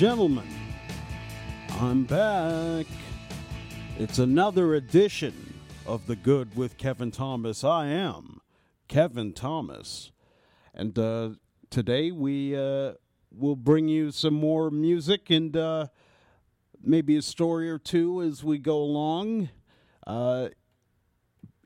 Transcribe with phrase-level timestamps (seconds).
[0.00, 0.48] Gentlemen.
[1.72, 2.86] I'm back.
[3.98, 5.52] It's another edition
[5.84, 7.64] of The Good with Kevin Thomas.
[7.64, 8.40] I am
[8.88, 10.10] Kevin Thomas.
[10.72, 11.32] And uh,
[11.68, 12.92] today we uh,
[13.30, 15.88] will bring you some more music and uh,
[16.82, 19.50] maybe a story or two as we go along.
[20.06, 20.48] Uh,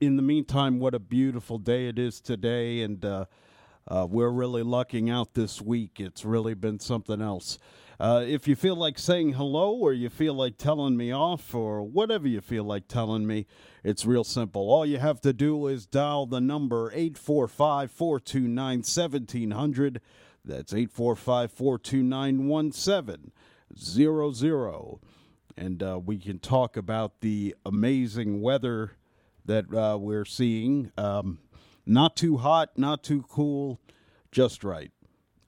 [0.00, 2.82] in the meantime, what a beautiful day it is today.
[2.82, 3.26] And uh,
[3.86, 6.00] uh, we're really lucking out this week.
[6.00, 7.60] It's really been something else.
[8.00, 11.82] Uh, if you feel like saying hello or you feel like telling me off or
[11.82, 13.46] whatever you feel like telling me,
[13.82, 14.70] it's real simple.
[14.70, 20.00] All you have to do is dial the number 845 429 1700.
[20.44, 25.00] That's 845 429 1700.
[25.56, 28.92] And uh, we can talk about the amazing weather
[29.44, 30.90] that uh, we're seeing.
[30.96, 31.38] Um,
[31.86, 33.78] not too hot, not too cool,
[34.32, 34.90] just right.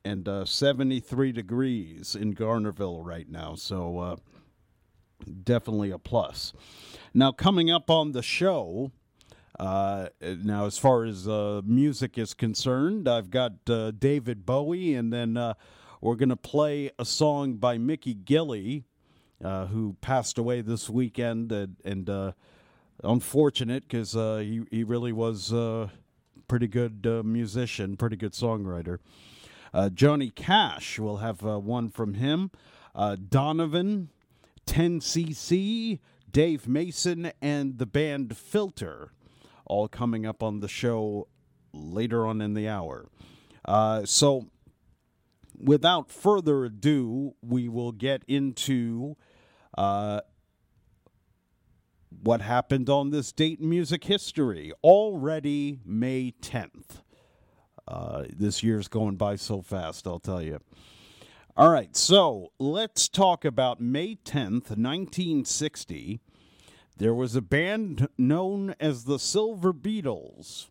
[0.07, 3.57] And uh, 73 degrees in Garnerville right now.
[3.57, 4.17] So uh,
[5.43, 6.53] definitely a plus.
[7.13, 8.93] Now, coming up on the show,
[9.59, 15.13] uh, now as far as uh, music is concerned, I've got uh, David Bowie, and
[15.13, 15.55] then uh,
[16.01, 18.85] we're going to play a song by Mickey Gilley,
[19.43, 21.51] uh, who passed away this weekend.
[21.51, 22.35] And, and
[23.03, 25.91] unfortunate because he, he really was a
[26.47, 28.99] pretty good musician, pretty good songwriter.
[29.77, 32.51] Uh, Johnny Cash, we'll have uh, one from him.
[32.95, 34.09] Uh, Donovan,
[34.67, 35.99] 10cc,
[36.33, 39.13] Dave Mason, and the band Filter,
[39.67, 41.29] all coming up on the show
[41.75, 43.11] later on in the hour.
[43.67, 44.47] Uh, so,
[45.55, 49.15] without further ado, we will get into
[49.77, 50.23] uh,
[52.23, 54.73] what happened on this date in music history.
[54.83, 57.03] Already May 10th.
[57.89, 60.61] Uh, this year's going by so fast, I'll tell you.
[61.57, 66.21] All right, so let's talk about May 10th, 1960.
[66.99, 70.67] There was a band known as the Silver Beatles.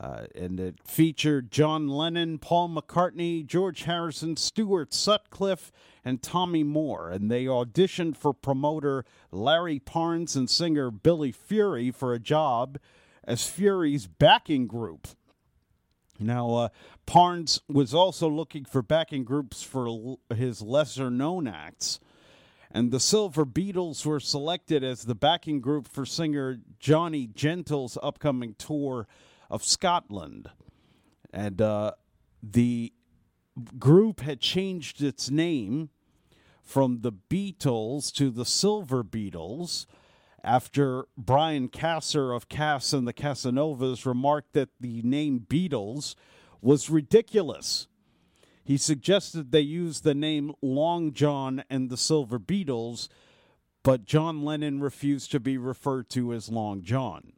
[0.00, 5.72] Uh, and it featured John Lennon, Paul McCartney, George Harrison, Stuart Sutcliffe,
[6.04, 7.10] and Tommy Moore.
[7.10, 12.78] And they auditioned for promoter Larry Parnes and singer Billy Fury for a job
[13.24, 15.08] as Fury's backing group.
[16.18, 16.68] Now, uh,
[17.06, 22.00] Parnes was also looking for backing groups for l- his lesser known acts.
[22.70, 28.54] And the Silver Beatles were selected as the backing group for singer Johnny Gentle's upcoming
[28.58, 29.06] tour
[29.50, 30.50] of Scotland.
[31.32, 31.92] And uh,
[32.42, 32.92] the
[33.78, 35.90] group had changed its name
[36.62, 39.86] from the Beatles to the Silver Beatles
[40.48, 46.14] after Brian Casser of Cass and the Casanovas remarked that the name Beatles
[46.62, 47.86] was ridiculous.
[48.64, 53.08] He suggested they use the name Long John and the Silver Beatles,
[53.82, 57.34] but John Lennon refused to be referred to as Long John.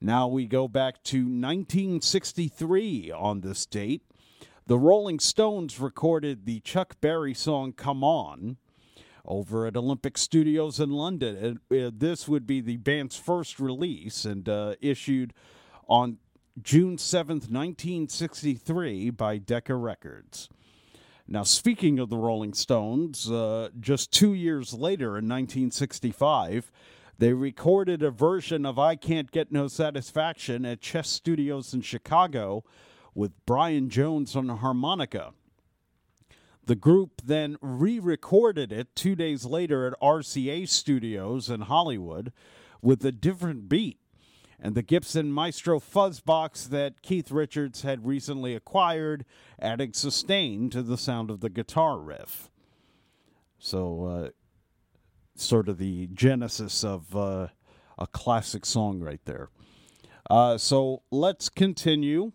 [0.00, 4.02] Now we go back to 1963 on this date.
[4.68, 8.56] The Rolling Stones recorded the Chuck Berry song Come On
[9.24, 11.60] over at Olympic Studios in London.
[11.70, 15.32] And, uh, this would be the band's first release and uh, issued
[15.88, 16.18] on
[16.62, 20.48] June 7th, 1963 by Decca Records.
[21.26, 26.72] Now, speaking of the Rolling Stones, uh, just two years later in 1965,
[27.18, 32.64] they recorded a version of I Can't Get No Satisfaction at Chess Studios in Chicago
[33.14, 35.32] with Brian Jones on harmonica.
[36.70, 42.32] The group then re recorded it two days later at RCA Studios in Hollywood
[42.80, 43.98] with a different beat
[44.56, 49.24] and the Gibson Maestro fuzzbox that Keith Richards had recently acquired,
[49.58, 52.52] adding sustain to the sound of the guitar riff.
[53.58, 54.28] So, uh,
[55.34, 57.48] sort of the genesis of uh,
[57.98, 59.50] a classic song right there.
[60.30, 62.30] Uh, so let's continue.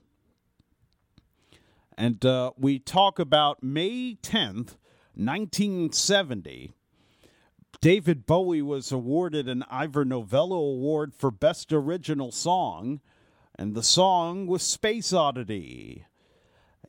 [1.98, 4.76] And uh, we talk about May 10th,
[5.16, 6.74] 1970.
[7.82, 13.00] David Bowie was awarded an Ivor Novello Award for Best Original Song,
[13.58, 16.06] and the song was Space Oddity.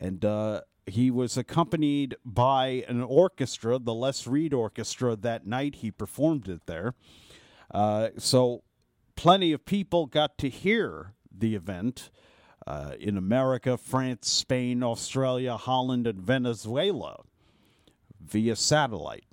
[0.00, 5.76] And uh, he was accompanied by an orchestra, the Les Reed Orchestra, that night.
[5.76, 6.94] He performed it there.
[7.72, 8.62] Uh, so
[9.16, 12.10] plenty of people got to hear the event
[12.66, 17.22] uh, in America, France, Spain, Australia, Holland, and Venezuela
[18.20, 19.24] via satellite.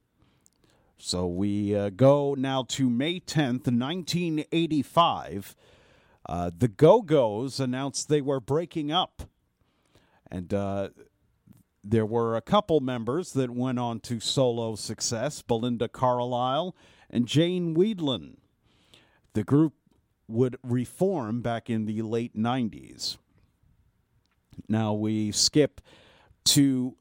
[0.97, 5.55] So we uh, go now to May 10th, 1985.
[6.29, 9.23] Uh, the Go Go's announced they were breaking up.
[10.31, 10.89] And uh,
[11.83, 16.75] there were a couple members that went on to solo success Belinda Carlisle
[17.09, 18.37] and Jane Wiedlin.
[19.33, 19.73] The group
[20.27, 23.17] would reform back in the late 90s.
[24.67, 25.81] Now we skip
[26.45, 26.95] to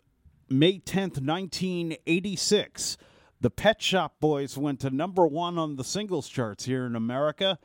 [0.49, 2.99] May 10th, 1986.
[3.41, 7.59] The Pet Shop Boys went to number one on the singles charts here in America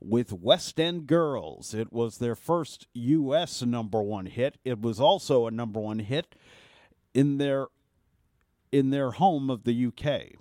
[0.00, 1.74] with West End Girls.
[1.74, 3.62] It was their first U.S.
[3.62, 4.58] number one hit.
[4.64, 6.34] It was also a number one hit
[7.14, 7.66] in their
[8.70, 10.34] in their home of the U.K.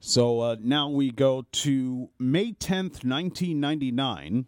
[0.00, 4.46] So uh, now we go to May 10th, 1999.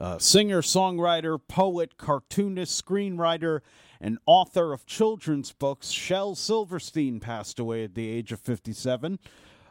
[0.00, 3.60] Uh, singer, songwriter, poet, cartoonist, screenwriter,
[4.00, 9.18] and author of children's books, Shel Silverstein passed away at the age of 57.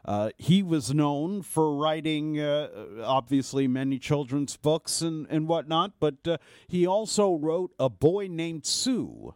[0.06, 2.68] Uh, he was known for writing, uh,
[3.04, 6.38] obviously, many children's books and, and whatnot, but uh,
[6.68, 9.34] he also wrote A Boy Named Sue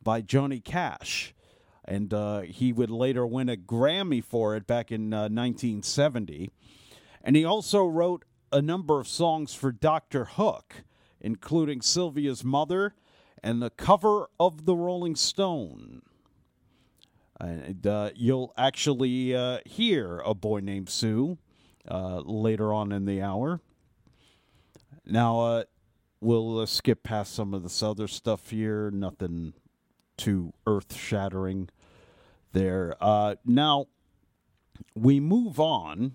[0.00, 1.34] by Johnny Cash.
[1.84, 6.44] And uh, he would later win a Grammy for it back in 1970.
[6.44, 10.26] Uh, and he also wrote a number of songs for Dr.
[10.26, 10.84] Hook,
[11.20, 12.94] including Sylvia's Mother
[13.42, 16.02] and the cover of The Rolling Stone.
[17.40, 21.36] And uh, you'll actually uh, hear a boy named Sue
[21.90, 23.60] uh, later on in the hour.
[25.04, 25.64] Now, uh,
[26.20, 28.88] we'll uh, skip past some of this other stuff here.
[28.92, 29.54] Nothing
[30.16, 31.70] too earth shattering
[32.52, 32.94] there.
[33.00, 33.86] Uh, now,
[34.94, 36.12] we move on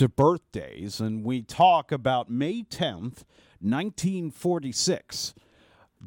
[0.00, 3.22] to birthdays, and we talk about May 10th,
[3.60, 5.34] 1946.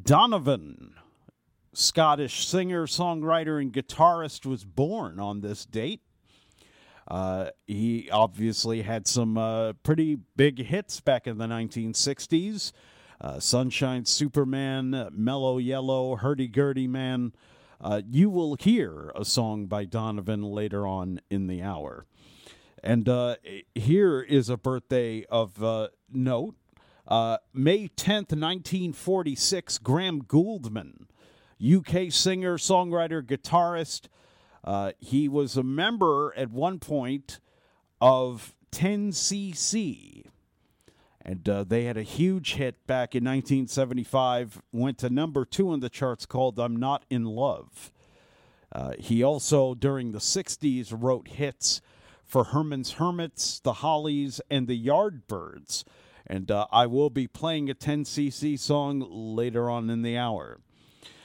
[0.02, 0.94] Donovan,
[1.72, 6.00] Scottish singer, songwriter, and guitarist, was born on this date.
[7.06, 12.72] Uh, he obviously had some uh, pretty big hits back in the 1960s.
[13.20, 17.32] Uh, Sunshine Superman, Mellow Yellow, Hurdy Gurdy Man.
[17.80, 22.06] Uh, you will hear a song by Donovan later on in the hour.
[22.84, 23.36] And uh,
[23.74, 26.54] here is a birthday of uh, note.
[27.08, 31.06] Uh, May 10th, 1946, Graham Gouldman,
[31.58, 34.08] UK singer, songwriter, guitarist.
[34.62, 37.40] Uh, he was a member at one point
[38.02, 40.26] of 10cc.
[41.22, 45.80] And uh, they had a huge hit back in 1975, went to number two in
[45.80, 47.90] the charts called I'm Not in Love.
[48.70, 51.80] Uh, he also, during the 60s, wrote hits
[52.34, 55.84] for Herman's Hermits, the Hollies, and the Yardbirds.
[56.26, 60.58] And uh, I will be playing a 10cc song later on in the hour.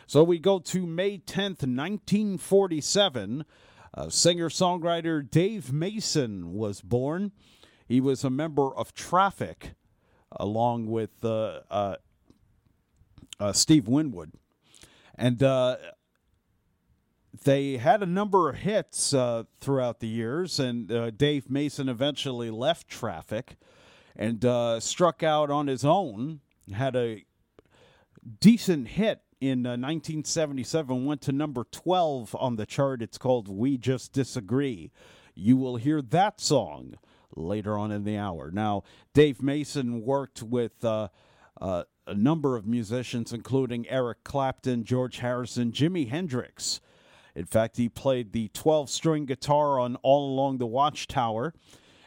[0.05, 3.43] So we go to May 10th, 1947.
[3.91, 7.31] Uh, Singer songwriter Dave Mason was born.
[7.87, 9.71] He was a member of Traffic
[10.33, 11.95] along with uh, uh,
[13.39, 14.33] uh Steve Winwood.
[15.15, 15.77] And uh,
[17.43, 22.49] they had a number of hits uh, throughout the years, and uh, Dave Mason eventually
[22.49, 23.57] left Traffic
[24.15, 26.41] and uh, struck out on his own.
[26.73, 27.25] Had a
[28.39, 33.01] decent hit in 1977, uh, went to number 12 on the chart.
[33.01, 34.91] It's called We Just Disagree.
[35.35, 36.95] You will hear that song
[37.35, 38.51] later on in the hour.
[38.51, 38.83] Now,
[39.13, 41.07] Dave Mason worked with uh,
[41.61, 46.81] uh, a number of musicians, including Eric Clapton, George Harrison, Jimi Hendrix.
[47.39, 51.53] In fact, he played the 12 string guitar on All Along the Watchtower.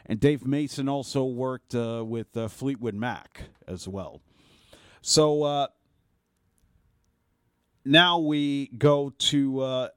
[0.05, 4.21] And Dave Mason also worked uh, with uh, Fleetwood Mac as well.
[5.01, 5.67] So uh,
[7.83, 9.89] now we go to uh,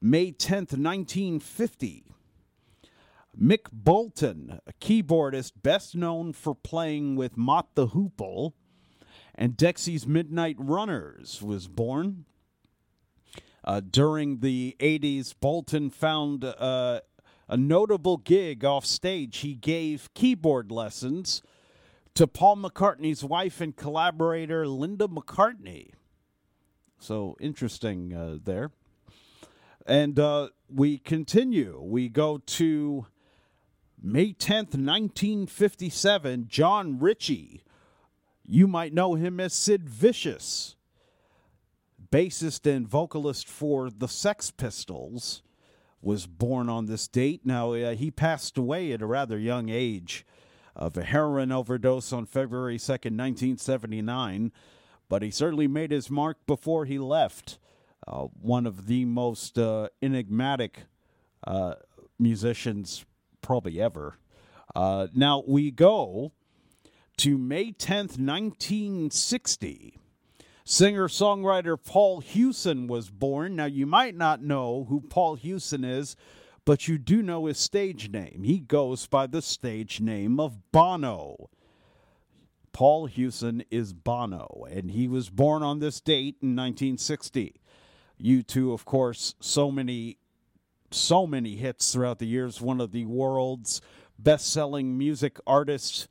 [0.00, 2.04] May 10th, 1950.
[3.36, 8.52] Mick Bolton, a keyboardist best known for playing with Mott the Hoople
[9.34, 12.26] and Dexy's Midnight Runners, was born.
[13.64, 17.00] Uh, during the 80s, Bolton found uh,
[17.48, 19.38] a notable gig off stage.
[19.38, 21.42] He gave keyboard lessons
[22.14, 25.90] to Paul McCartney's wife and collaborator, Linda McCartney.
[26.98, 28.70] So interesting uh, there.
[29.86, 31.80] And uh, we continue.
[31.80, 33.06] We go to
[34.02, 36.46] May 10th, 1957.
[36.48, 37.62] John Ritchie.
[38.46, 40.74] You might know him as Sid Vicious
[42.10, 45.42] bassist and vocalist for the Sex Pistols,
[46.00, 47.40] was born on this date.
[47.44, 50.24] Now, uh, he passed away at a rather young age
[50.76, 54.52] of a heroin overdose on February 2nd, 1979,
[55.08, 57.58] but he certainly made his mark before he left.
[58.06, 60.84] Uh, one of the most uh, enigmatic
[61.46, 61.74] uh,
[62.18, 63.04] musicians
[63.42, 64.18] probably ever.
[64.74, 66.32] Uh, now, we go
[67.16, 69.98] to May 10th, 1960.
[70.70, 73.56] Singer songwriter Paul Hewson was born.
[73.56, 76.14] Now, you might not know who Paul Hewson is,
[76.66, 78.42] but you do know his stage name.
[78.44, 81.48] He goes by the stage name of Bono.
[82.74, 87.62] Paul Hewson is Bono, and he was born on this date in 1960.
[88.22, 90.18] U2 of course, so many,
[90.90, 92.60] so many hits throughout the years.
[92.60, 93.80] One of the world's
[94.18, 96.08] best-selling music artists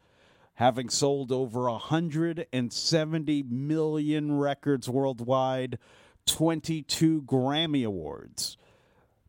[0.57, 5.77] having sold over 170 million records worldwide,
[6.25, 8.57] 22 Grammy Awards.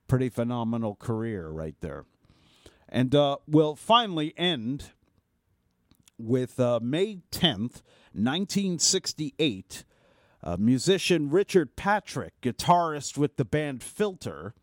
[0.06, 2.06] Pretty phenomenal career right there.
[2.88, 4.92] And uh, we'll finally end
[6.16, 7.82] with uh, May 10th,
[8.14, 9.84] 1968.
[10.42, 14.54] Uh, musician Richard Patrick, guitarist with the band Filter,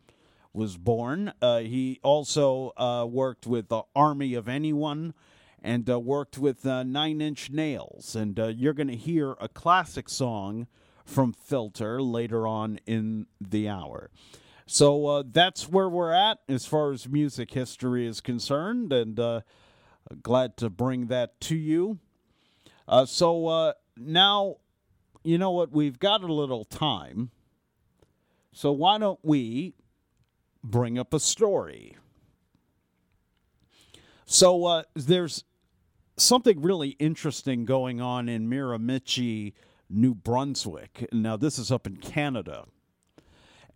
[0.52, 1.32] was born.
[1.44, 5.14] Uh, he also uh, worked with the Army of Anyone
[5.66, 8.16] and uh, worked with uh, Nine Inch Nails.
[8.16, 10.68] And uh, you're going to hear a classic song
[11.04, 14.12] from Filter later on in the hour.
[14.68, 19.42] So uh, that's where we're at as far as music history is concerned, and uh,
[20.24, 22.00] glad to bring that to you.
[22.88, 24.58] Uh, so now,
[25.24, 25.72] you know what?
[25.72, 27.32] We've got a little time.
[28.52, 29.76] So why don't we
[30.64, 31.98] bring up a story?
[34.26, 35.44] So uh, there's
[36.18, 39.54] something really interesting going on in Miramichi,
[39.90, 41.08] New Brunswick.
[41.12, 42.66] Now, this is up in Canada.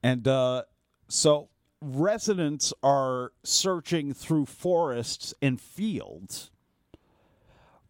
[0.02, 0.64] And uh,
[1.08, 1.50] so
[1.82, 6.52] residents are searching through forests and fields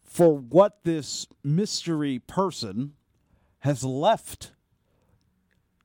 [0.03, 2.94] for what this mystery person
[3.60, 4.51] has left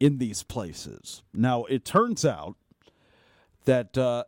[0.00, 1.22] in these places.
[1.32, 2.56] Now, it turns out
[3.64, 4.24] that uh,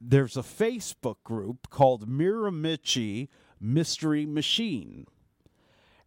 [0.00, 3.28] there's a Facebook group called Miramichi
[3.60, 5.06] Mystery Machine.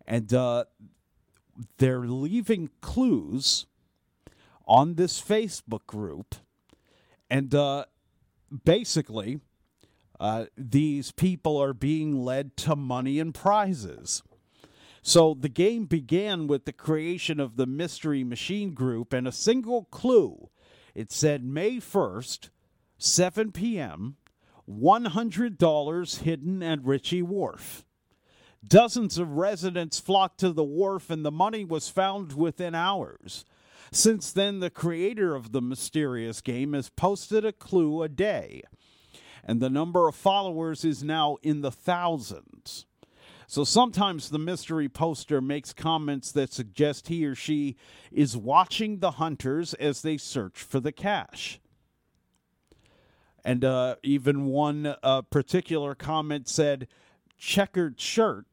[0.06, 0.66] And uh,
[1.78, 3.66] they're leaving clues
[4.68, 6.36] on this Facebook group.
[7.30, 7.86] And uh,
[8.64, 9.40] basically,
[10.20, 14.24] uh, these people are being led to money and prizes.
[15.02, 19.86] So the game began with the creation of the Mystery Machine Group and a single
[19.86, 20.50] clue.
[20.94, 22.50] It said May 1st,
[22.98, 24.18] 7 p.m.,
[24.70, 27.86] $100 hidden at Ritchie Wharf.
[28.66, 33.46] Dozens of residents flocked to the wharf, and the money was found within hours.
[33.92, 38.62] Since then, the creator of the mysterious game has posted a clue a day,
[39.44, 42.86] and the number of followers is now in the thousands.
[43.48, 47.78] So sometimes the mystery poster makes comments that suggest he or she
[48.12, 51.60] is watching the hunters as they search for the cash.
[53.44, 56.88] And uh, even one uh, particular comment said,
[57.38, 58.46] checkered shirt,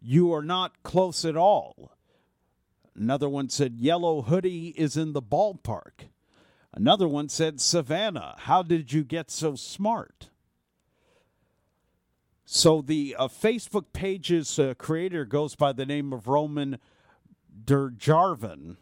[0.00, 1.92] you are not close at all.
[2.96, 6.08] Another one said, yellow hoodie is in the ballpark.
[6.72, 10.30] Another one said, Savannah, how did you get so smart?
[12.44, 16.78] So the uh, Facebook page's uh, creator goes by the name of Roman
[17.64, 18.76] Durjarvin,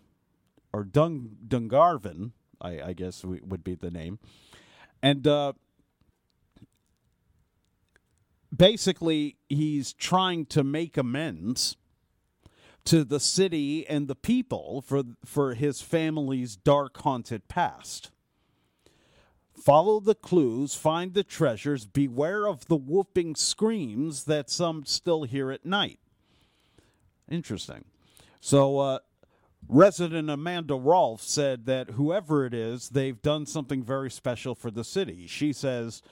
[0.73, 4.19] or Dung, Dungarvin, I, I guess would be the name.
[5.07, 5.53] And uh,
[8.55, 11.77] basically, he's trying to make amends
[12.87, 18.11] to the city and the people for, for his family's dark, haunted past.
[19.55, 25.53] Follow the clues, find the treasures, beware of the whooping screams that some still hear
[25.53, 26.01] at night.
[27.31, 27.85] Interesting.
[28.41, 28.99] So, uh,
[29.69, 34.85] Resident Amanda Rolfe said that whoever it is, they've done something very special for the
[34.85, 35.27] city.
[35.27, 36.03] She says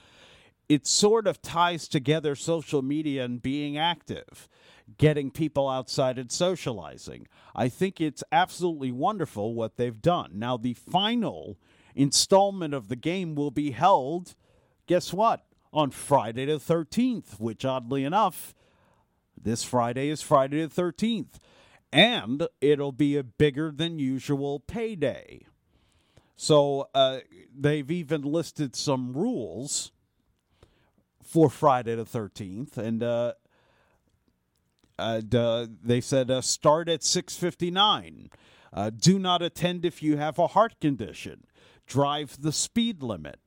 [0.68, 4.48] it sort of ties together social media and being active,
[4.98, 7.28] getting people outside and socializing.
[7.54, 10.32] I think it's absolutely wonderful what they've done.
[10.34, 11.58] Now, the final
[11.94, 14.34] installment of the game will be held,
[14.86, 15.44] guess what?
[15.72, 18.54] On Friday the 13th, which oddly enough,
[19.40, 21.38] this Friday is Friday the 13th
[21.94, 25.46] and it'll be a bigger than usual payday.
[26.34, 27.20] So uh,
[27.56, 29.92] they've even listed some rules
[31.22, 33.34] for Friday the 13th, and uh,
[34.98, 38.28] uh, they said uh, start at 6:59.
[38.72, 41.44] Uh, do not attend if you have a heart condition.
[41.86, 43.38] Drive the speed limit.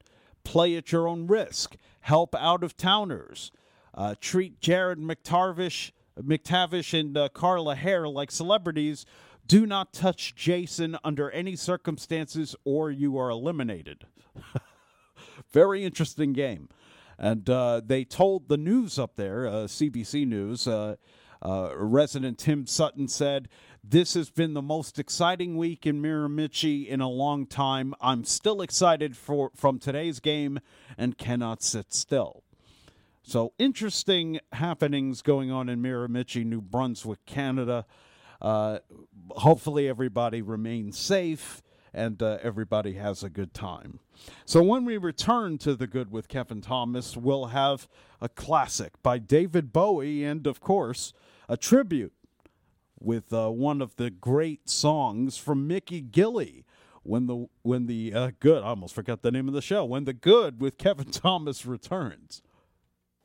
[0.46, 1.76] Play at your own risk.
[2.00, 3.52] Help out of towners.
[3.94, 9.06] Uh, treat Jared McTarvish McTavish and uh, Carla Hare, like celebrities,
[9.46, 14.06] do not touch Jason under any circumstances or you are eliminated.
[15.52, 16.70] Very interesting game.
[17.18, 20.96] And uh, they told the news up there, uh, CBC News, uh,
[21.40, 23.48] Uh, resident Tim Sutton said,
[23.84, 27.94] This has been the most exciting week in Miramichi in a long time.
[28.02, 30.60] I'm still excited for from today's game
[30.98, 32.44] and cannot sit still.
[33.28, 37.86] So, interesting happenings going on in Miramichi, New Brunswick, Canada.
[38.42, 38.80] Uh,
[39.32, 41.62] hopefully, everybody remains safe
[41.94, 44.00] and uh, everybody has a good time.
[44.46, 47.90] So, when we return to The Good with Kevin Thomas, we'll have
[48.22, 51.12] a classic by David Bowie and, of course,
[51.50, 52.14] a tribute
[52.98, 56.64] with uh, one of the great songs from Mickey Gilley.
[57.04, 59.84] When the when the uh, good, I almost forgot the name of the show.
[59.84, 62.42] When the good with Kevin Thomas returns.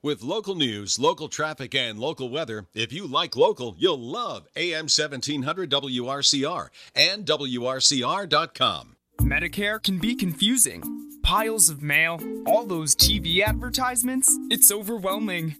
[0.04, 4.88] With local news, local traffic, and local weather, if you like local, you'll love AM
[4.88, 8.96] 1700 WRCR and WRCR.com.
[9.20, 10.82] Medicare can be confusing.
[11.22, 15.54] Piles of mail, all those TV advertisements, it's overwhelming.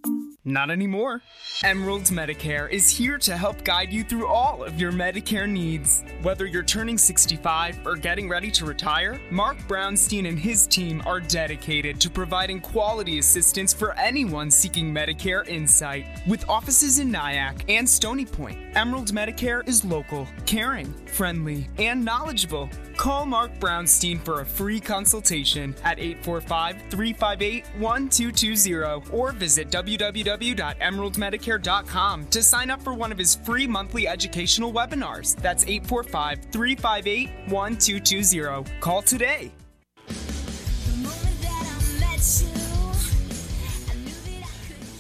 [0.45, 1.23] Not anymore.
[1.63, 6.03] Emerald Medicare is here to help guide you through all of your Medicare needs.
[6.23, 11.21] Whether you're turning 65 or getting ready to retire, Mark Brownstein and his team are
[11.21, 16.07] dedicated to providing quality assistance for anyone seeking Medicare insight.
[16.27, 22.69] With offices in Nyack and Stony Point, Emerald Medicare is local, caring, friendly, and knowledgeable.
[22.97, 32.43] Call Mark Brownstein for a free consultation at 845 358 1220 or visit www.emeraldmedicare.com to
[32.43, 35.37] sign up for one of his free monthly educational webinars.
[35.37, 38.81] That's 845 358 1220.
[38.81, 39.53] Call today.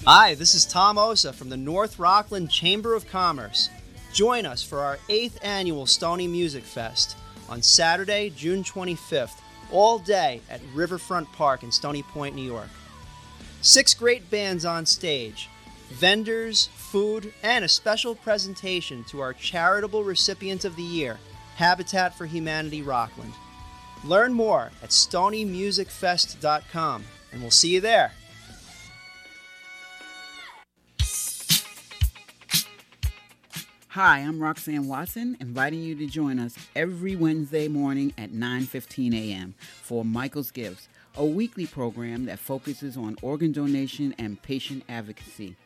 [0.04, 3.70] Hi, this is Tom Osa from the North Rockland Chamber of Commerce.
[4.12, 7.16] Join us for our 8th annual Stony Music Fest
[7.52, 12.70] on Saturday, June 25th, all day at Riverfront Park in Stony Point, New York.
[13.60, 15.50] Six great bands on stage,
[15.90, 21.18] vendors, food, and a special presentation to our charitable recipient of the year,
[21.56, 23.34] Habitat for Humanity Rockland.
[24.02, 28.12] Learn more at stonymusicfest.com, and we'll see you there.
[33.92, 39.54] Hi, I'm Roxanne Watson, inviting you to join us every Wednesday morning at 9:15 a.m.
[39.82, 45.56] for Michael's Gifts, a weekly program that focuses on organ donation and patient advocacy.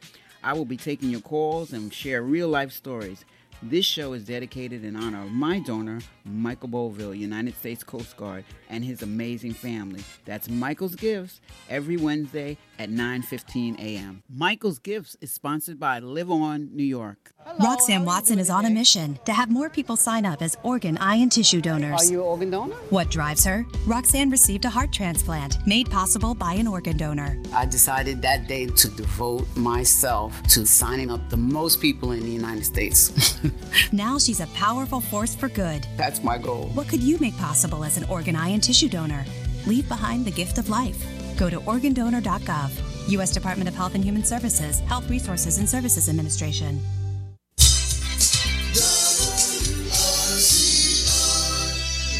[0.42, 3.24] I will be taking your calls and share real-life stories.
[3.62, 8.44] This show is dedicated in honor of my donor, Michael Boville, United States Coast Guard,
[8.68, 10.04] and his amazing family.
[10.26, 11.40] That's Michael's Gifts
[11.70, 14.22] every Wednesday at 9:15 a.m.
[14.28, 17.32] Michael's Gifts is sponsored by Live On New York.
[17.60, 21.14] Roxanne Watson is on a mission to have more people sign up as organ, eye,
[21.16, 22.00] and tissue donors.
[22.02, 22.74] Are you an organ donor?
[22.90, 23.64] What drives her?
[23.86, 27.40] Roxanne received a heart transplant made possible by an organ donor.
[27.54, 32.30] I decided that day to devote myself to signing up the most people in the
[32.32, 33.38] United States.
[33.92, 35.86] now she's a powerful force for good.
[35.96, 36.70] That's my goal.
[36.74, 39.24] What could you make possible as an organ, eye, and tissue donor?
[39.66, 41.04] Leave behind the gift of life.
[41.36, 42.70] Go to organdonor.gov.
[43.12, 43.30] U.S.
[43.30, 46.80] Department of Health and Human Services, Health Resources and Services Administration.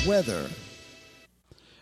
[0.06, 0.48] Weather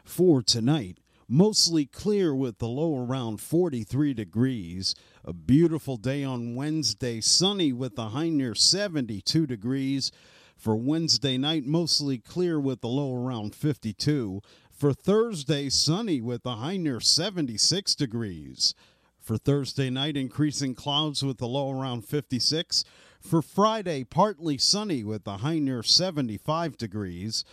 [0.04, 0.98] for tonight.
[1.28, 4.94] Mostly clear with the low around 43 degrees.
[5.26, 10.12] A beautiful day on Wednesday, sunny with a high near 72 degrees.
[10.54, 14.42] For Wednesday night, mostly clear with a low around 52.
[14.70, 18.74] For Thursday, sunny with a high near 76 degrees.
[19.18, 22.84] For Thursday night, increasing clouds with a low around 56.
[23.18, 27.46] For Friday, partly sunny with a high near 75 degrees.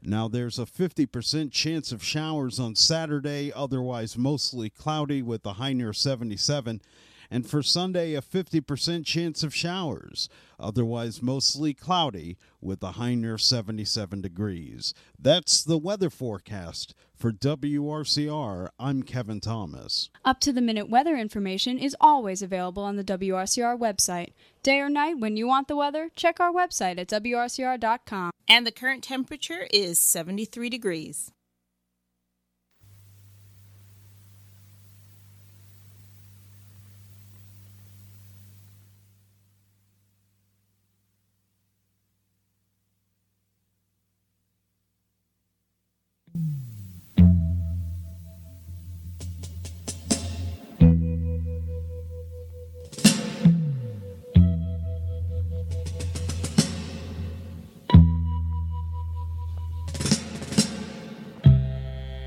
[0.00, 5.74] Now, there's a 50% chance of showers on Saturday, otherwise mostly cloudy with a high
[5.74, 6.80] near 77.
[7.30, 13.36] And for Sunday, a 50% chance of showers, otherwise mostly cloudy with a high near
[13.36, 14.94] 77 degrees.
[15.18, 18.70] That's the weather forecast for WRCR.
[18.78, 20.08] I'm Kevin Thomas.
[20.24, 24.32] Up to the minute weather information is always available on the WRCR website.
[24.62, 28.30] Day or night, when you want the weather, check our website at WRCR.com.
[28.48, 31.32] And the current temperature is 73 degrees.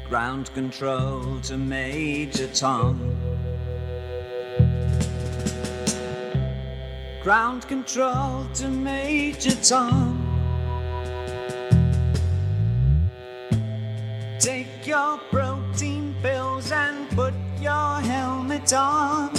[0.10, 3.00] Ground control to Major Tom.
[7.24, 10.11] Ground control to Major Tom.
[14.92, 19.32] your protein pills and put your helmet on.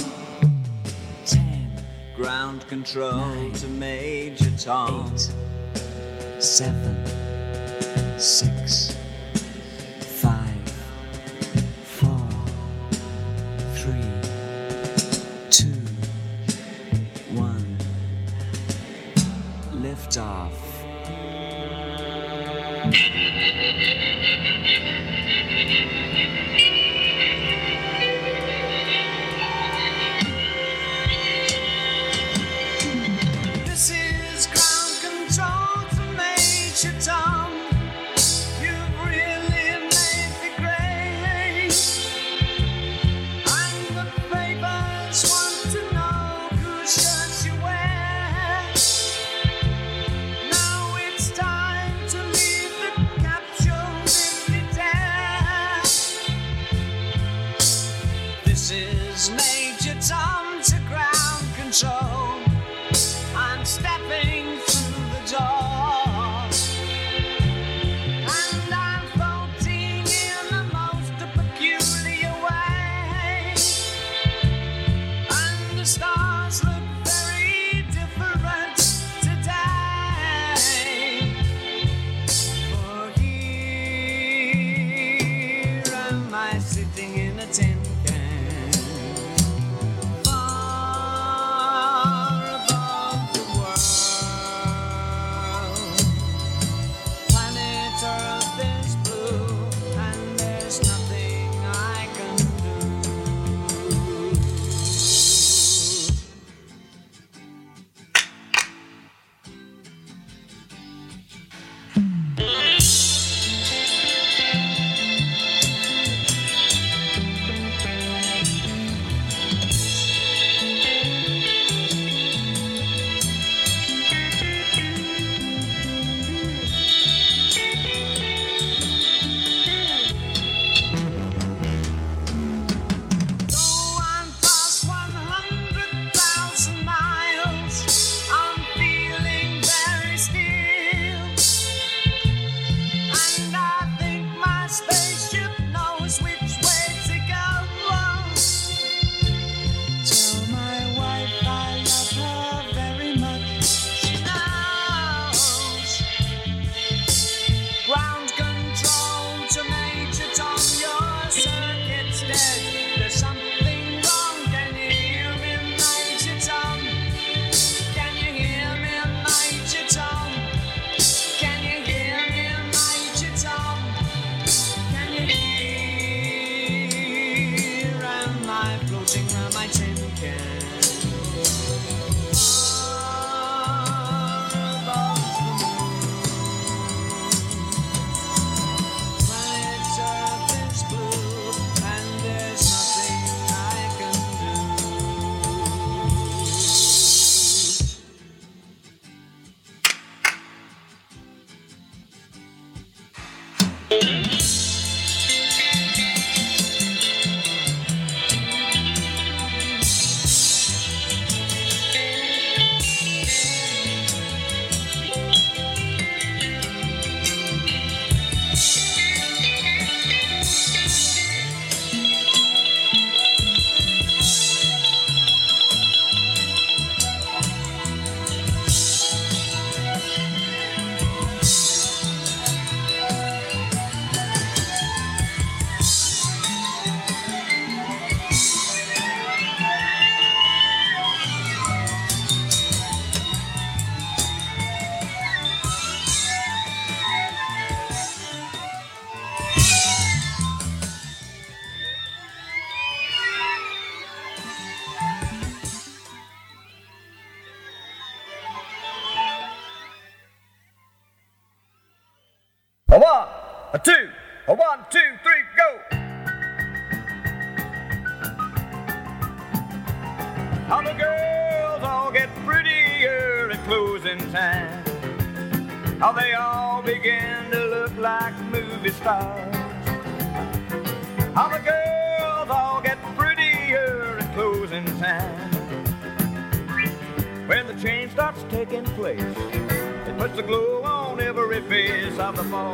[1.27, 1.71] Ten.
[2.15, 5.13] Ground control nine, to Major Tom.
[5.13, 7.05] Eight, seven.
[8.17, 8.92] Six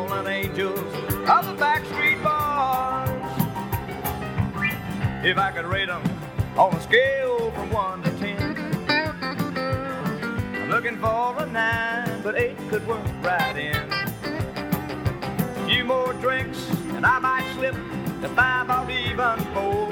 [0.07, 3.09] fallen angels of the backstreet boys.
[5.25, 6.01] If I could rate them
[6.57, 8.55] on a scale from one to ten,
[10.55, 13.75] I'm looking for a nine, but eight could work right in.
[13.75, 17.75] A few more drinks, and I might slip
[18.21, 19.89] to five or even four.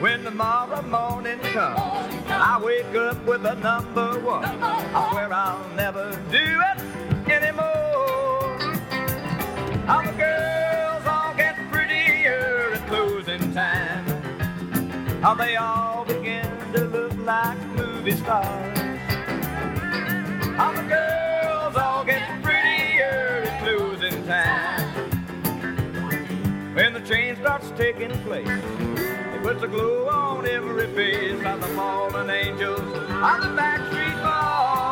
[0.00, 1.80] When tomorrow morning comes,
[2.28, 6.85] I wake up with a number one, I swear I'll never do it
[9.88, 14.04] All the girls all get prettier at closing time.
[15.22, 18.78] How they all begin to look like movie stars.
[20.58, 24.90] All the girls all get prettier at closing time.
[26.74, 31.68] When the train starts taking place, it puts a glow on every face of the
[31.76, 34.85] fallen angels on the backstreet boys.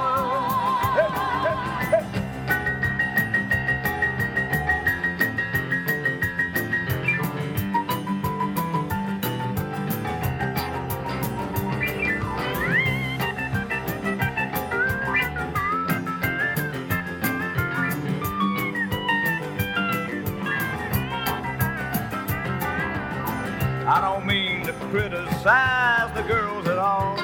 [24.94, 27.16] Criticize the girls at all.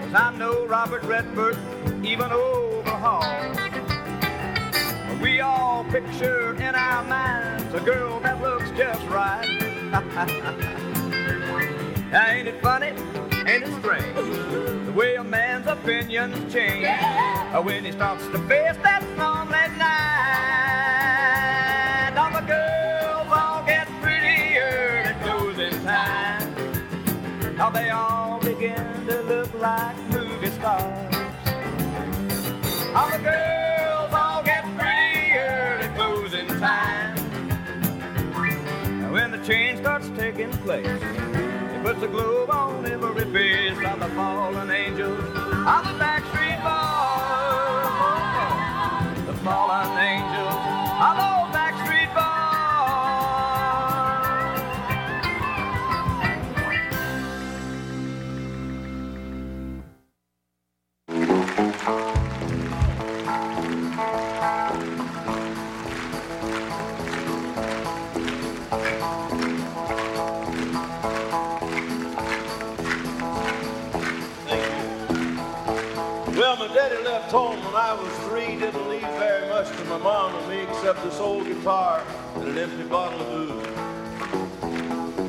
[0.00, 1.56] 'Cause I know Robert Redford,
[2.04, 3.22] even Overhaul.
[5.22, 9.46] We all picture in our minds a girl that looks just right.
[12.12, 12.88] Ain't it funny?
[13.46, 14.84] Ain't it strange?
[14.84, 16.88] The way a man's opinions change
[17.62, 20.17] when he starts to face that lonely night.
[27.68, 31.14] Now they all begin to look like movie stars.
[32.96, 37.18] All the girls all get prettier at closing time.
[39.02, 44.00] And when the change starts taking place, it puts a globe on every face of
[44.00, 46.37] the fallen angels of the backstreet
[77.30, 81.02] home when I was three, didn't leave very much to my mom and me except
[81.02, 82.02] this old guitar
[82.36, 83.66] and an empty bottle of booze.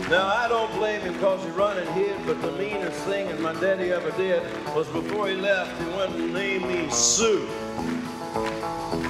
[0.09, 3.39] Now, I don't blame him because he run and hid, but the meanest thing that
[3.39, 4.41] my daddy ever did
[4.73, 7.45] was before he left, he went and named me Sue.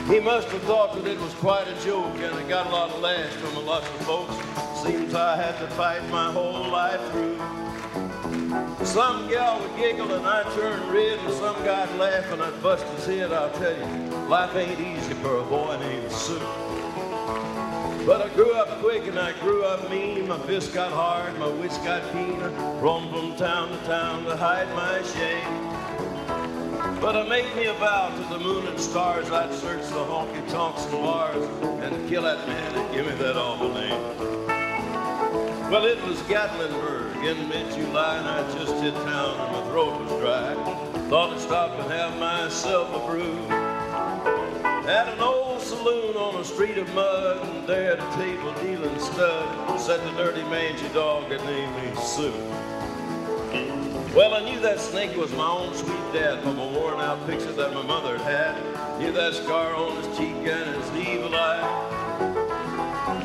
[0.07, 2.89] He must have thought that it was quite a joke, and I got a lot
[2.89, 4.33] of laughs from a lot of folks.
[4.83, 7.37] Seems I had to fight my whole life through.
[8.83, 12.83] Some gal would giggle and I'd turn red, and some guy'd laugh and I'd bust
[12.95, 13.31] his head.
[13.31, 13.85] I'll tell you,
[14.27, 16.39] life ain't easy for a boy named Sue.
[18.07, 20.27] But I grew up quick and I grew up mean.
[20.27, 22.41] My fists got hard, my wits got keen.
[22.41, 26.99] I roamed from town to town to hide my shame.
[26.99, 30.49] But I made me a vow to the moon and stars I'd search the honky
[30.49, 31.45] tonks and bars
[31.83, 34.49] and kill that man and give me that awful name.
[35.69, 40.21] Well, it was Gatlinburg in mid-July, and I just hit town and my throat was
[40.21, 40.53] dry.
[41.09, 43.35] Thought I'd stop and have myself a brew.
[44.87, 48.99] At an old saloon on a street of mud, and there at a table dealing
[48.99, 52.33] stud, sat the dirty mangy dog that named me Sue.
[54.15, 57.51] Well, I knew that snake was my own sweet dad from a worn out picture
[57.51, 58.55] that my mother had.
[58.99, 61.98] Knew that scar on his cheek and his evil eye.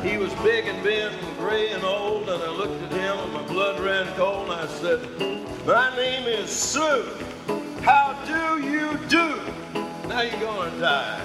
[0.05, 3.33] He was big and bent and gray and old, and I looked at him and
[3.33, 5.01] my blood ran cold, and I said,
[5.65, 7.09] My name is Sue.
[7.81, 9.41] How do you do?
[10.07, 11.21] Now you're gonna die.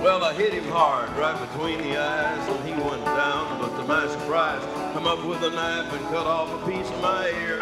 [0.00, 3.88] Well, I hit him hard right between the eyes, and he went down, but to
[3.88, 4.62] my surprise,
[4.94, 7.58] come up with a knife and cut off a piece of my ear.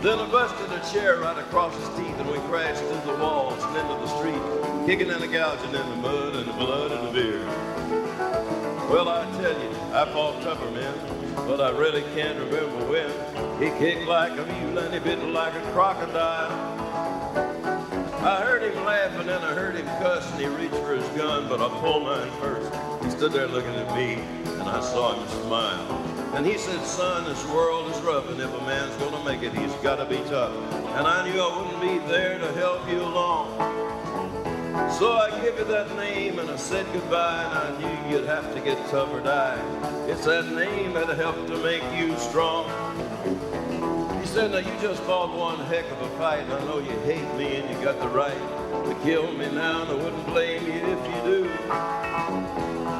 [0.00, 3.62] Then I busted a chair right across his teeth, and we crashed through the walls
[3.62, 7.08] and into the street, kicking and a gouging in the mud and the blood and
[7.08, 7.46] the beer.
[8.90, 10.94] Well, I tell you, I fought tougher men,
[11.36, 13.10] but I really can't remember when.
[13.62, 16.50] He kicked like a mule and he bit like a crocodile.
[18.22, 21.48] I heard him laugh and I heard him cuss and he reached for his gun,
[21.48, 22.70] but I pulled mine first.
[23.02, 24.14] He stood there looking at me
[24.60, 26.04] and I saw him smile.
[26.34, 29.54] And he said, son, this world is rough, and if a man's gonna make it,
[29.54, 30.52] he's gotta be tough.
[30.96, 34.03] And I knew I wouldn't be there to help you along.
[34.74, 38.52] So I give you that name and I said goodbye and I knew you'd have
[38.54, 39.56] to get tough or die.
[40.08, 42.68] It's that name that helped to make you strong.
[44.20, 46.90] He said, now you just fought one heck of a fight and I know you
[47.02, 48.36] hate me and you got the right
[48.84, 51.50] to kill me now and I wouldn't blame you if you do.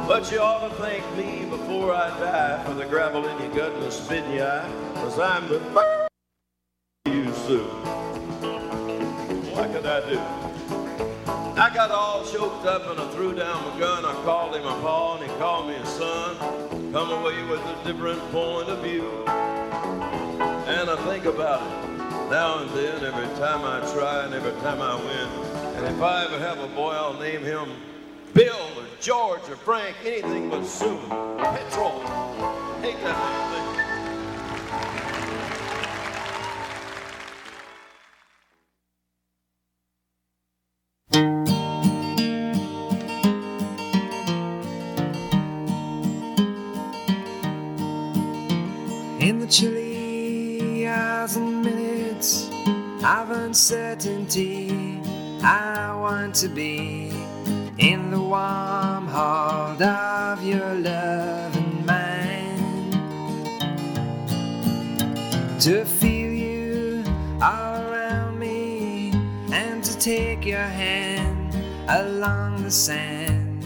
[0.06, 3.72] But you ought to thank me before I die for the gravel in your gut
[3.72, 6.08] and the spit in your eye, cause I'm the
[7.06, 7.64] you sue.
[9.54, 10.54] What could I do?
[11.74, 14.04] Got all choked up and I threw down my gun.
[14.04, 16.37] I called him a paw and he called me a son.
[16.92, 19.24] Come away with a different point of view.
[19.26, 24.80] And I think about it now and then, every time I try and every time
[24.80, 25.28] I win.
[25.76, 27.68] And if I ever have a boy, I'll name him
[28.34, 30.98] Bill or George or Frank, anything but Sue.
[31.38, 32.00] Petrol.
[32.82, 33.63] Hate that damn
[56.40, 57.12] To be
[57.79, 62.90] in the warm heart of your love and mine.
[65.61, 67.05] To feel you
[67.40, 69.12] all around me
[69.53, 71.55] and to take your hand
[71.88, 73.64] along the sand.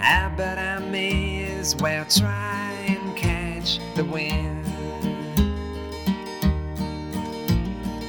[0.00, 4.64] Ah, I bet I may as well try and catch the wind.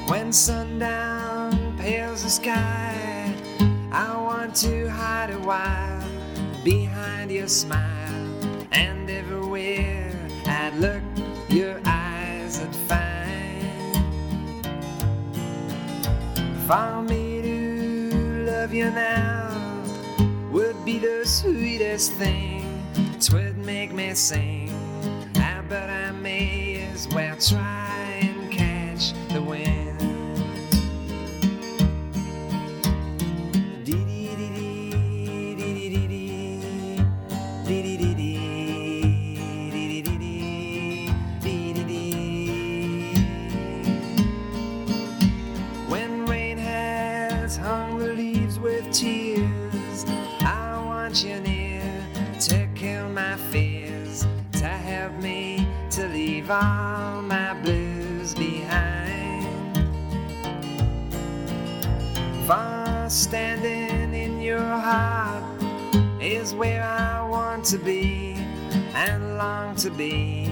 [0.07, 2.94] When sundown pales the sky,
[3.95, 6.03] I want to hide a while
[6.65, 7.79] behind your smile.
[8.73, 10.11] And everywhere
[10.45, 11.01] I look,
[11.47, 13.95] your eyes would find.
[16.67, 19.81] For me to love you now
[20.51, 22.65] would be the sweetest thing.
[23.21, 24.73] Twould make me sing.
[25.37, 27.84] I bet I may as well try
[69.97, 70.44] long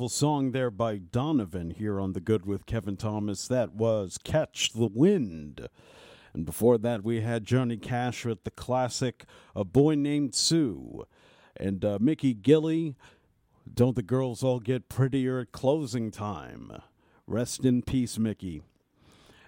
[0.00, 3.46] beautiful song there by Donovan here on The Good with Kevin Thomas.
[3.46, 5.68] That was Catch the Wind.
[6.32, 11.04] And before that, we had Johnny Cash with the classic A Boy Named Sue.
[11.54, 12.94] And uh, Mickey Gilley,
[13.70, 16.80] Don't the Girls All Get Prettier at Closing Time?
[17.26, 18.62] Rest in peace, Mickey.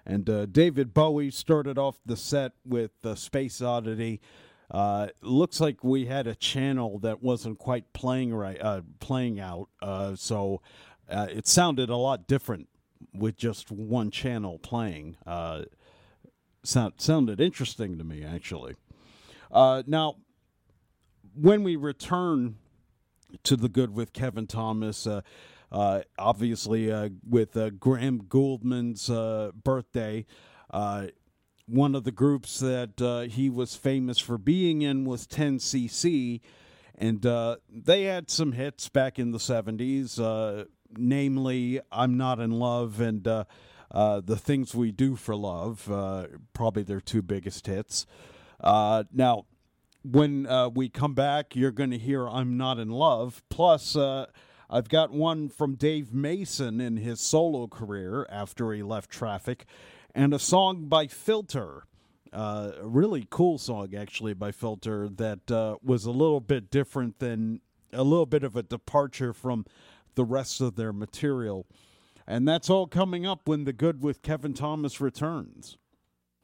[0.05, 4.20] And uh, David Bowie started off the set with uh, Space Oddity.
[4.73, 9.68] Uh, looks like we had a channel that wasn't quite playing right, uh, playing out.
[9.83, 10.62] Uh, so
[11.11, 12.68] uh, it sounded a lot different
[13.12, 15.14] with just one channel playing.
[15.27, 15.64] Uh,
[16.64, 18.75] sound, sounded interesting to me, actually.
[19.53, 20.16] Now,
[21.35, 22.57] when we return
[23.43, 29.09] to the good with Kevin Thomas, uh, obviously uh, with uh, Graham Gouldman's
[29.62, 30.25] birthday.
[31.73, 36.43] One of the groups that uh, he was famous for being in was 10cc,
[36.99, 40.66] And uh, they had some hits back in the 70s, uh,
[40.99, 43.45] namely I'm Not in Love and uh,
[43.91, 48.05] uh, The Things We Do for Love, uh, probably their two biggest hits.
[48.62, 49.47] Now,
[50.03, 53.43] when we come back, you're going to hear I'm Not in Love.
[53.49, 59.64] Plus, I've got one from Dave Mason in his solo career after he left Traffic,
[60.14, 61.84] and a song by Filter.
[62.32, 67.18] Uh, a really cool song, actually, by Filter that uh, was a little bit different
[67.18, 67.60] than
[67.92, 69.66] a little bit of a departure from
[70.14, 71.66] the rest of their material.
[72.26, 75.76] And that's all coming up when The Good with Kevin Thomas returns.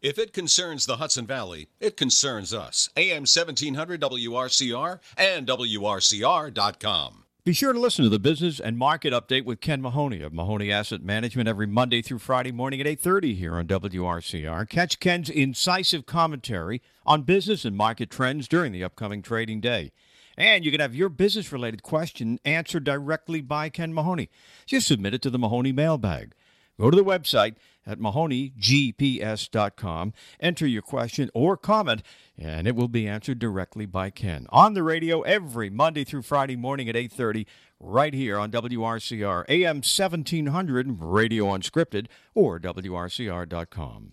[0.01, 2.89] If it concerns the Hudson Valley, it concerns us.
[2.97, 7.25] AM 1700 WRCR and WRCR.com.
[7.49, 10.71] Be sure to listen to the business and market update with Ken Mahoney of Mahoney
[10.71, 14.69] Asset Management every Monday through Friday morning at 8:30 here on WRCR.
[14.69, 19.93] Catch Ken's incisive commentary on business and market trends during the upcoming trading day.
[20.37, 24.29] And you can have your business related question answered directly by Ken Mahoney.
[24.67, 26.35] Just submit it to the Mahoney mailbag.
[26.79, 27.55] Go to the website
[27.89, 32.03] at mahoneygps.com, enter your question or comment,
[32.37, 34.47] and it will be answered directly by Ken.
[34.51, 37.47] On the radio every Monday through Friday morning at 8:30
[37.81, 44.13] right here on WRCR AM 1700 Radio Unscripted or WRCR.com.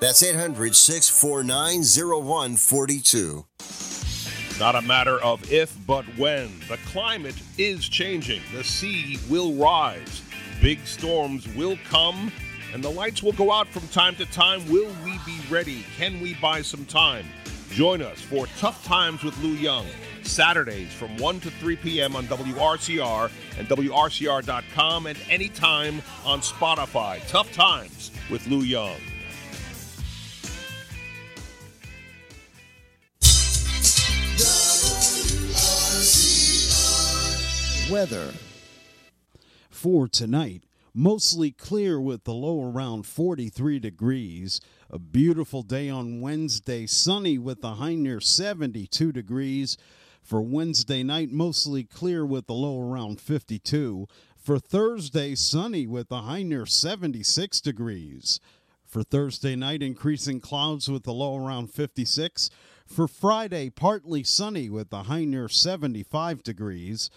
[0.00, 3.44] That's 800 649 0142.
[4.60, 6.60] Not a matter of if, but when.
[6.68, 8.42] The climate is changing.
[8.54, 10.22] The sea will rise.
[10.60, 12.32] Big storms will come,
[12.72, 14.68] and the lights will go out from time to time.
[14.68, 15.84] Will we be ready?
[15.96, 17.26] Can we buy some time?
[17.70, 19.86] Join us for Tough Times with Lou Young,
[20.22, 22.16] Saturdays from 1 to 3 p.m.
[22.16, 27.20] on WRCR and WRCR.com and anytime on Spotify.
[27.28, 28.96] Tough Times with Lou Young.
[37.90, 38.34] Weather.
[39.70, 44.60] For tonight, mostly clear with the low around 43 degrees.
[44.90, 49.78] A beautiful day on Wednesday, sunny with the high near 72 degrees.
[50.22, 54.06] For Wednesday night, mostly clear with the low around 52.
[54.36, 58.38] For Thursday, sunny with the high near 76 degrees.
[58.84, 62.50] For Thursday night, increasing clouds with the low around 56.
[62.86, 67.08] For Friday, partly sunny with the high near 75 degrees.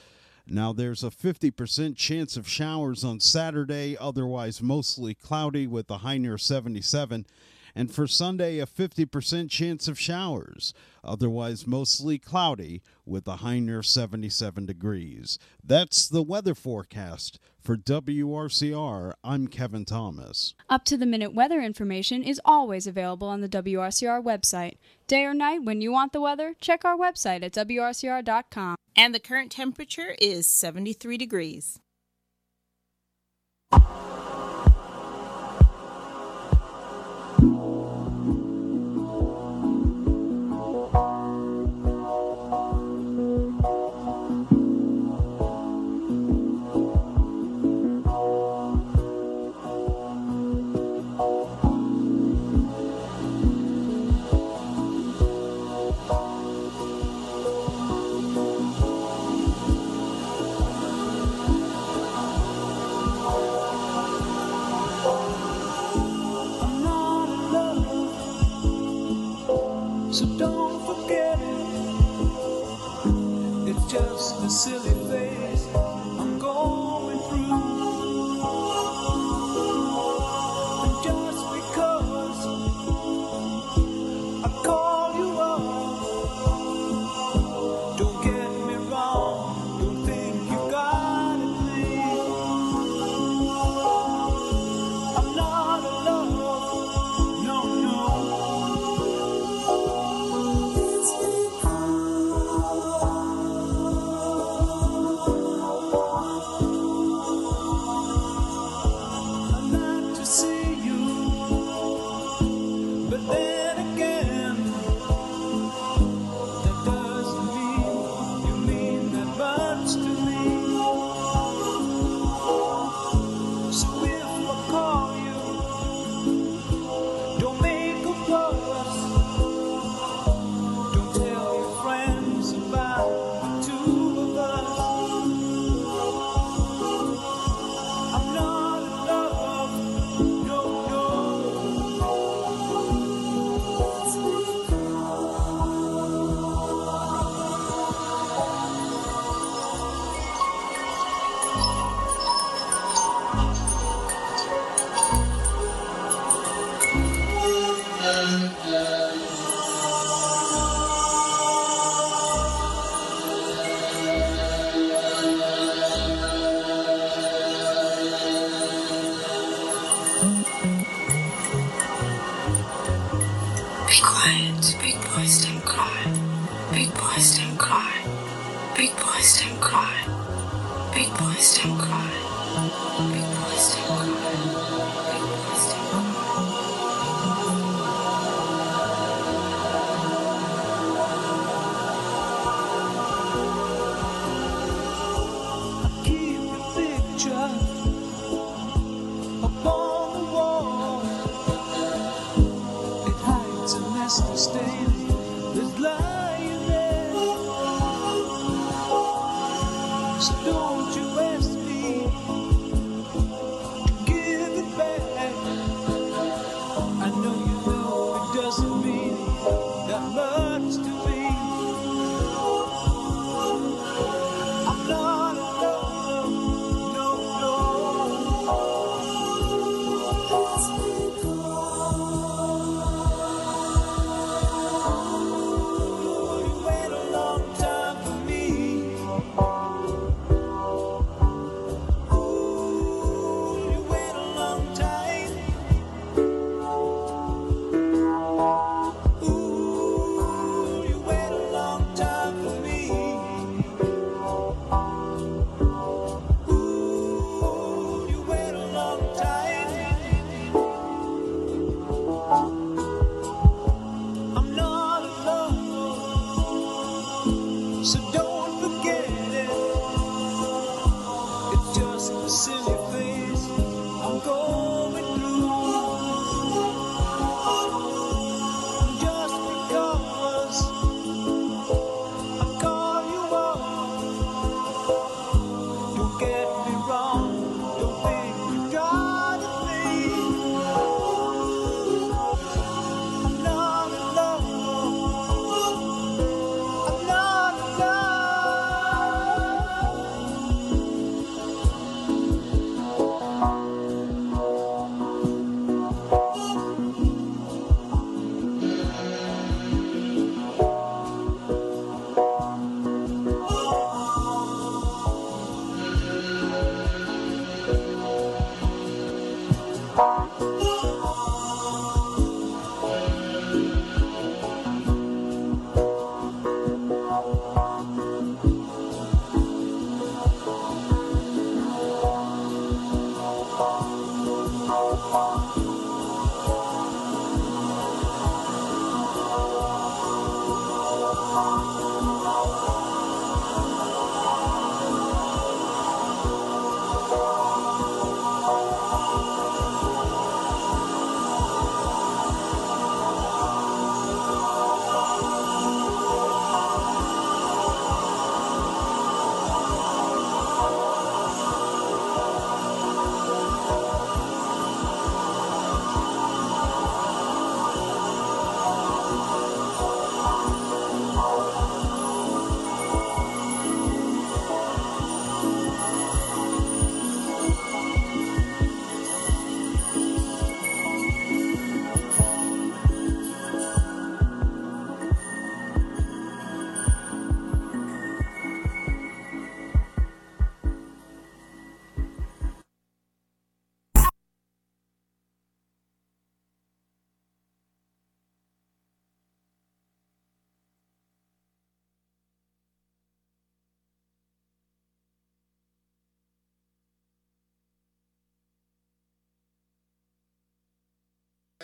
[0.47, 6.17] Now, there's a 50% chance of showers on Saturday, otherwise mostly cloudy with a high
[6.17, 7.25] near 77.
[7.73, 10.73] And for Sunday, a 50% chance of showers,
[11.03, 15.39] otherwise mostly cloudy with a high near 77 degrees.
[15.63, 19.13] That's the weather forecast for WRCR.
[19.23, 20.53] I'm Kevin Thomas.
[20.69, 24.77] Up to the minute weather information is always available on the WRCR website.
[25.07, 28.75] Day or night, when you want the weather, check our website at WRCR.com.
[28.95, 31.79] And the current temperature is 73 degrees.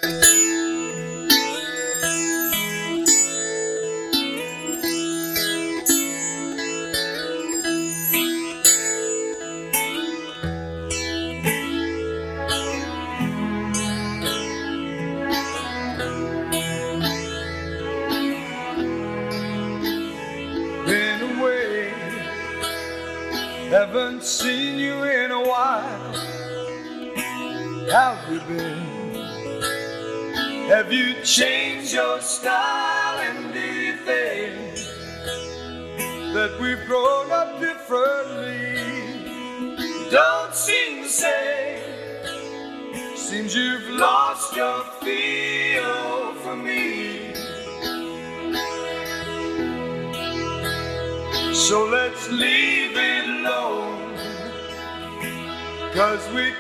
[0.01, 0.26] Been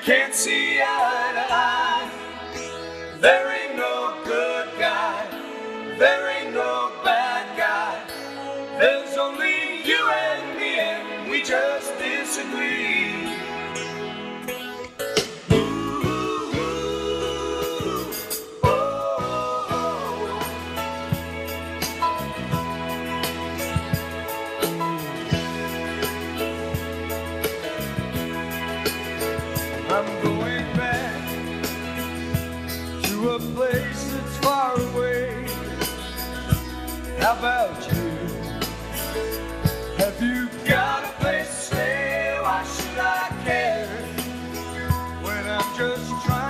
[0.07, 0.79] can't see
[45.87, 46.46] just trying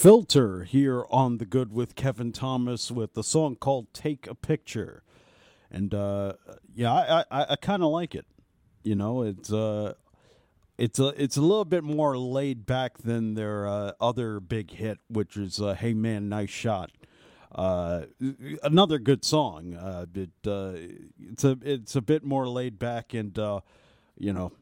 [0.00, 5.02] Filter here on The Good with Kevin Thomas with the song called Take a Picture.
[5.70, 6.32] And uh,
[6.74, 8.24] yeah, I, I, I kind of like it.
[8.82, 9.92] You know, it's uh,
[10.78, 15.00] it's a it's a little bit more laid back than their uh, other big hit,
[15.10, 16.90] which is uh, "Hey Man, Nice Shot."
[17.54, 18.06] Uh,
[18.62, 19.74] another good song.
[19.74, 20.76] Uh, it, uh,
[21.20, 23.60] it's a it's a bit more laid back, and uh,
[24.16, 24.52] you know,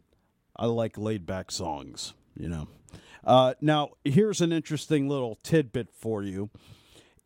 [0.57, 2.15] I like laid back songs.
[2.37, 2.69] You know.
[3.25, 6.51] Uh, now here's an interesting little tidbit for you.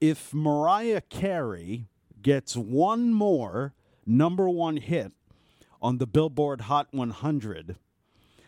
[0.00, 1.86] If Mariah Carey
[2.20, 3.74] gets one more
[4.06, 5.12] number one hit
[5.80, 7.76] on the Billboard Hot 100,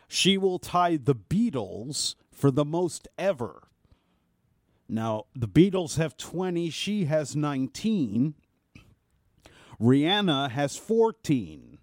[0.08, 3.68] she will tie the Beatles for the most ever.
[4.88, 8.34] Now, the Beatles have 20, she has 19.
[9.80, 11.78] Rihanna has 14.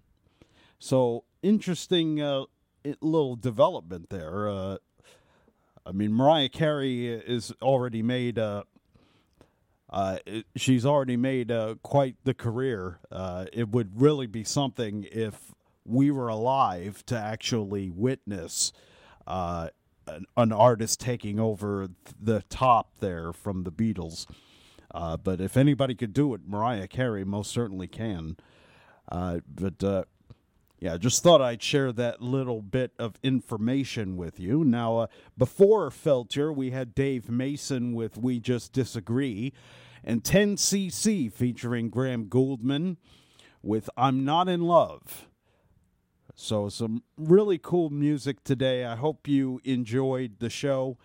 [0.78, 2.44] So, interesting uh,
[3.00, 4.48] little development there.
[4.48, 4.76] Uh,
[5.84, 8.38] I mean, Mariah Carey is already made.
[8.38, 8.62] Uh,
[9.90, 10.18] uh,
[10.56, 13.00] she's already made uh, quite the career.
[13.10, 15.52] Uh, it would really be something if
[15.84, 18.72] we were alive to actually witness
[19.26, 19.68] uh,
[20.06, 21.88] an, an artist taking over
[22.20, 24.26] the top there from the Beatles.
[24.94, 28.36] Uh, but if anybody could do it, Mariah Carey most certainly can.
[29.10, 30.04] Uh, but uh,
[30.82, 34.64] yeah, just thought I'd share that little bit of information with you.
[34.64, 35.06] Now, uh,
[35.38, 39.52] before Filter, we had Dave Mason with We Just Disagree,
[40.02, 42.96] and 10cc featuring Graham Gouldman
[43.62, 45.28] with I'm Not in Love.
[46.34, 48.84] So, some really cool music today.
[48.84, 50.98] I hope you enjoyed the show.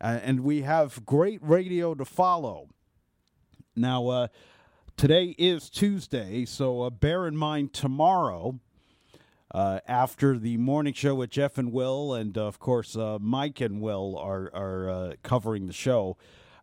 [0.00, 2.68] Uh, and we have great radio to follow.
[3.74, 4.28] Now, uh,
[4.96, 8.60] today is Tuesday, so uh, bear in mind tomorrow,
[9.54, 13.60] uh, after the morning show with Jeff and Will, and uh, of course, uh, Mike
[13.60, 16.16] and Will are, are covering the show.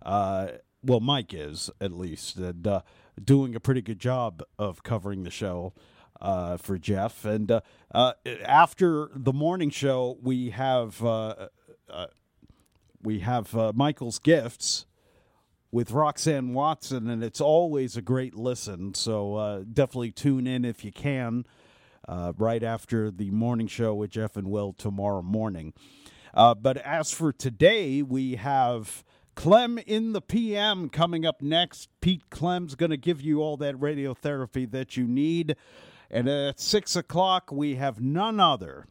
[0.04, 2.82] Well, Mike is, at least, and
[3.24, 5.74] doing a pretty good job of covering the show
[6.20, 7.24] uh, for Jeff.
[7.24, 7.62] And uh,
[7.94, 8.14] uh,
[8.46, 11.02] after the morning show, we have
[13.02, 14.86] we have Michael's gifts
[15.72, 18.94] with Roxanne Watson, and it's always a great listen.
[18.96, 21.46] So definitely tune in if you can,
[22.08, 25.74] uh, right after the morning show with Jeff and Will tomorrow morning.
[26.34, 29.04] Uh, but as for today, we have
[29.36, 31.90] Clem in the PM coming up next.
[32.02, 35.56] Pete Clem's going to give you all that radiotherapy that you need.
[36.10, 38.88] And at 6 o'clock, we have none other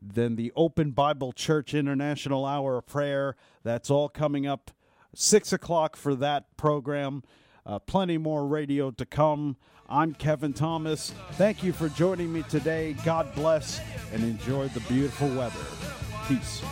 [0.00, 3.36] than the Open Bible Church International Hour of Prayer.
[3.64, 4.70] That's all coming up
[5.14, 7.22] 6 o'clock for that program.
[7.64, 9.56] Uh, plenty more radio to come.
[9.88, 11.12] I'm Kevin Thomas.
[11.32, 12.96] Thank you for joining me today.
[13.04, 13.80] God bless
[14.12, 15.60] and enjoy the beautiful weather.
[16.26, 16.62] Peace.